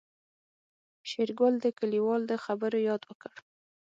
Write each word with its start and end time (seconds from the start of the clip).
شېرګل 1.09 1.53
د 1.61 1.65
کليوال 1.79 2.21
د 2.27 2.33
خبرو 2.45 2.77
ياد 2.87 3.01
وکړ. 3.09 3.33